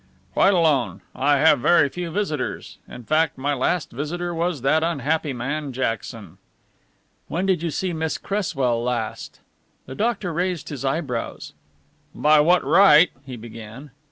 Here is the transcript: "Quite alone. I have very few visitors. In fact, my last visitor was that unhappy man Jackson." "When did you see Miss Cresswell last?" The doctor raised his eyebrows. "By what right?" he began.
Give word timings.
"Quite 0.33 0.55
alone. 0.55 1.01
I 1.13 1.37
have 1.37 1.59
very 1.59 1.87
few 1.87 2.09
visitors. 2.09 2.79
In 2.87 3.03
fact, 3.03 3.37
my 3.37 3.53
last 3.53 3.91
visitor 3.91 4.33
was 4.33 4.63
that 4.63 4.81
unhappy 4.81 5.31
man 5.31 5.73
Jackson." 5.73 6.39
"When 7.27 7.45
did 7.45 7.61
you 7.61 7.69
see 7.69 7.93
Miss 7.93 8.17
Cresswell 8.17 8.81
last?" 8.81 9.41
The 9.85 9.93
doctor 9.93 10.33
raised 10.33 10.69
his 10.69 10.83
eyebrows. 10.83 11.53
"By 12.15 12.39
what 12.39 12.63
right?" 12.63 13.11
he 13.27 13.35
began. 13.35 13.91